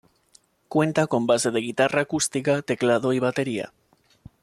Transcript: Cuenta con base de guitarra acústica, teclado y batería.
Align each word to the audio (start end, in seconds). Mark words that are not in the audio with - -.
Cuenta 0.67 1.05
con 1.05 1.27
base 1.27 1.51
de 1.51 1.59
guitarra 1.59 2.01
acústica, 2.01 2.63
teclado 2.63 3.13
y 3.13 3.19
batería. 3.19 3.71